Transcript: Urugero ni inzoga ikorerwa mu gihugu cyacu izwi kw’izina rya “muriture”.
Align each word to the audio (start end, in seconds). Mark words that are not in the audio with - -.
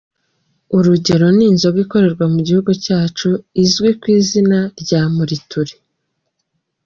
Urugero 0.77 1.25
ni 1.35 1.43
inzoga 1.51 1.77
ikorerwa 1.85 2.25
mu 2.33 2.39
gihugu 2.47 2.71
cyacu 2.85 3.29
izwi 3.63 3.89
kw’izina 3.99 4.57
rya 4.81 5.01
“muriture”. 5.15 5.73